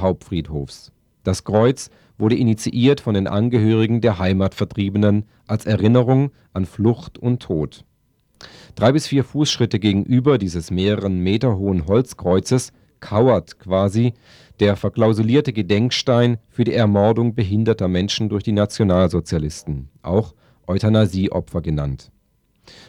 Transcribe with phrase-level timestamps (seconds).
[0.00, 0.92] Hauptfriedhofs.
[1.22, 7.84] Das Kreuz wurde initiiert von den Angehörigen der Heimatvertriebenen als Erinnerung an Flucht und Tod.
[8.74, 14.14] Drei bis vier Fußschritte gegenüber dieses mehreren Meter hohen Holzkreuzes kauert quasi
[14.60, 20.34] der verklausulierte Gedenkstein für die Ermordung behinderter Menschen durch die Nationalsozialisten, auch
[20.66, 22.10] Euthanasieopfer genannt.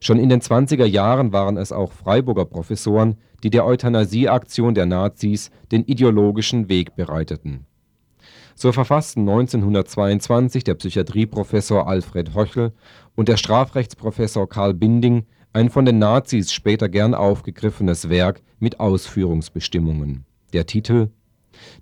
[0.00, 5.50] Schon in den 20er Jahren waren es auch Freiburger Professoren, die der Euthanasie-Aktion der Nazis
[5.70, 7.66] den ideologischen Weg bereiteten.
[8.54, 12.72] So verfassten 1922 der Psychiatrieprofessor Alfred Hochel
[13.16, 20.24] und der Strafrechtsprofessor Karl Binding ein von den Nazis später gern aufgegriffenes Werk mit Ausführungsbestimmungen.
[20.52, 21.10] Der Titel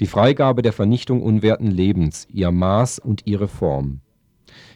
[0.00, 4.00] Die Freigabe der Vernichtung unwerten Lebens, ihr Maß und ihre Form.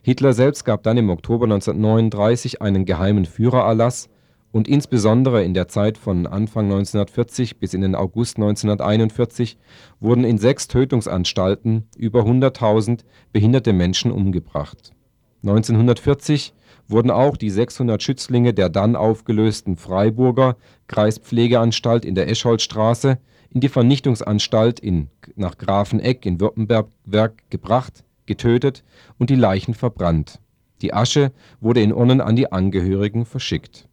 [0.03, 4.09] Hitler selbst gab dann im Oktober 1939 einen geheimen Führererlass
[4.53, 9.57] und insbesondere in der Zeit von Anfang 1940 bis in den August 1941
[9.99, 13.01] wurden in sechs Tötungsanstalten über 100.000
[13.33, 14.93] behinderte Menschen umgebracht.
[15.43, 16.53] 1940
[16.87, 23.19] wurden auch die 600 Schützlinge der dann aufgelösten Freiburger Kreispflegeanstalt in der Escholzstraße
[23.51, 24.81] in die Vernichtungsanstalt
[25.37, 28.83] nach Grafeneck in Württemberg gebracht, getötet
[29.19, 30.41] und die Leichen verbrannt.
[30.81, 33.87] Die Asche wurde in Urnen an die Angehörigen verschickt.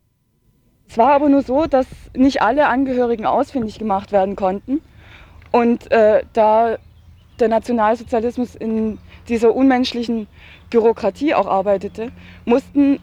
[0.87, 4.81] Es war aber nur so, dass nicht alle Angehörigen ausfindig gemacht werden konnten.
[5.51, 6.77] Und äh, da
[7.39, 10.27] der Nationalsozialismus in dieser unmenschlichen
[10.69, 12.11] Bürokratie auch arbeitete,
[12.45, 12.99] mussten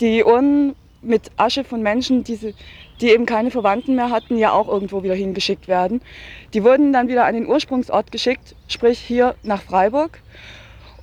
[0.00, 2.54] die Urnen mit Asche von Menschen, die,
[3.00, 6.00] die eben keine Verwandten mehr hatten, ja auch irgendwo wieder hingeschickt werden.
[6.52, 10.20] Die wurden dann wieder an den Ursprungsort geschickt, sprich hier nach Freiburg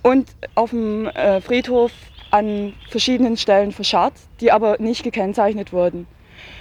[0.03, 1.91] und auf dem äh, Friedhof
[2.31, 6.07] an verschiedenen Stellen verscharrt, die aber nicht gekennzeichnet wurden.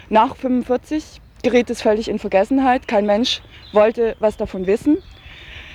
[0.08, 2.88] Nach 1945 geriet es völlig in Vergessenheit.
[2.88, 4.98] Kein Mensch wollte was davon wissen.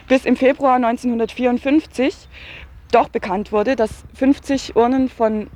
[0.07, 2.15] Bis im Februar 1954
[2.91, 5.49] doch bekannt wurde, dass 50 Urnen von,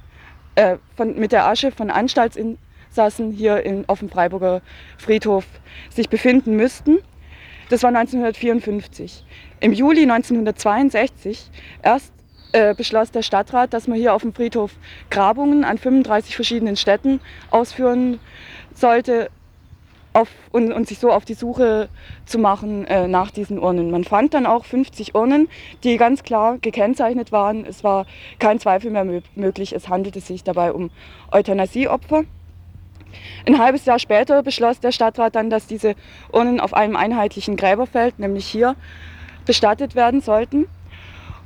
[0.56, 4.62] äh, von, mit der Asche von Anstaltsinsassen hier in, auf dem Freiburger
[4.97, 5.46] Friedhof
[5.90, 7.00] sich befinden müssten.
[7.69, 9.25] Das war 1954.
[9.59, 11.50] Im Juli 1962
[11.81, 12.13] erst
[12.52, 14.72] äh, beschloss der Stadtrat, dass man hier auf dem Friedhof
[15.09, 17.19] Grabungen an 35 verschiedenen Städten
[17.50, 18.19] ausführen
[18.74, 19.30] sollte,
[20.16, 21.90] auf, und, und, sich so auf die Suche
[22.26, 23.92] zu machen äh, nach diesen Urnen.
[23.92, 25.50] Man fand dann auch 50 Urnen,
[25.84, 27.66] die ganz klar gekennzeichnet waren.
[27.66, 28.06] Es war
[28.40, 29.06] kein Zweifel mehr
[29.36, 30.90] möglich, es handelte sich dabei um
[31.31, 32.24] Euthanasieopfer.
[33.46, 35.96] Ein halbes Jahr später beschloss der Stadtrat dann, dass diese
[36.31, 38.75] Urnen auf einem einheitlichen Gräberfeld, nämlich hier,
[39.46, 40.68] bestattet werden sollten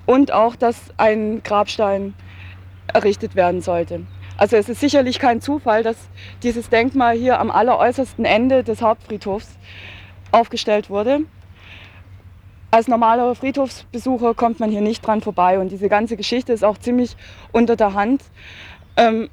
[0.06, 2.13] und auch, dass ein Grabstein
[2.94, 4.06] errichtet werden sollte.
[4.39, 5.97] Also es ist sicherlich kein Zufall, dass
[6.44, 9.50] dieses Denkmal hier am alleräußersten Ende des Hauptfriedhofs
[10.31, 11.23] aufgestellt wurde.
[12.72, 16.78] Als normaler Friedhofsbesucher kommt man hier nicht dran vorbei und diese ganze Geschichte ist auch
[16.78, 17.17] ziemlich
[17.51, 18.23] unter der Hand
[18.95, 19.29] ähm,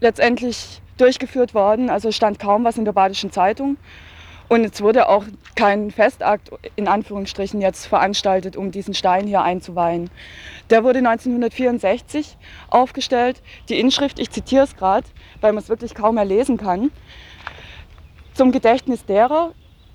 [0.00, 1.88] letztendlich durchgeführt worden.
[1.88, 3.78] Also stand kaum was in der Badischen Zeitung.
[4.48, 5.24] Und es wurde auch
[5.56, 10.10] kein Festakt in Anführungsstrichen jetzt veranstaltet, um diesen Stein hier einzuweihen.
[10.70, 12.36] Der wurde 1964
[12.68, 13.42] aufgestellt.
[13.68, 15.06] Die Inschrift, ich zitiere es gerade,
[15.40, 16.90] weil man es wirklich kaum mehr lesen kann,
[18.34, 19.52] zum Gedächtnis derer,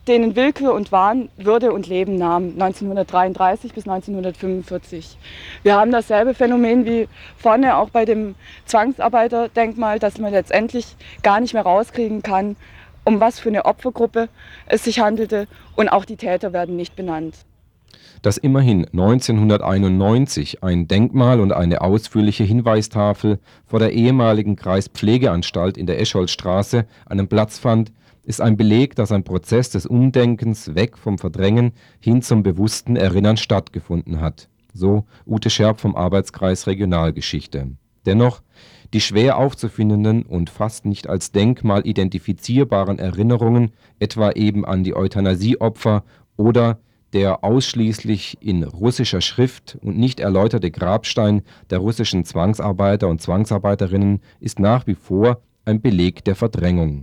[0.07, 5.17] denen Willkür und Wahn Würde und Leben nahmen, 1933 bis 1945.
[5.61, 7.07] Wir haben dasselbe Phänomen wie
[7.37, 12.55] vorne auch bei dem Zwangsarbeiterdenkmal, dass man letztendlich gar nicht mehr rauskriegen kann,
[13.03, 14.29] um was für eine Opfergruppe
[14.67, 17.35] es sich handelte und auch die Täter werden nicht benannt.
[18.21, 26.01] Dass immerhin 1991 ein Denkmal und eine ausführliche Hinweistafel vor der ehemaligen Kreispflegeanstalt in der
[26.01, 27.93] Escholzstraße einen Platz fand,
[28.23, 33.37] ist ein Beleg, dass ein Prozess des Umdenkens weg vom Verdrängen hin zum bewussten Erinnern
[33.37, 34.49] stattgefunden hat.
[34.73, 37.71] So Ute Scherb vom Arbeitskreis Regionalgeschichte.
[38.05, 38.41] Dennoch
[38.93, 46.03] die schwer aufzufindenden und fast nicht als Denkmal identifizierbaren Erinnerungen etwa eben an die Euthanasieopfer
[46.37, 46.79] oder
[47.13, 54.59] der ausschließlich in russischer Schrift und nicht erläuterte Grabstein der russischen Zwangsarbeiter und Zwangsarbeiterinnen ist
[54.59, 56.97] nach wie vor ein Beleg der Verdrängung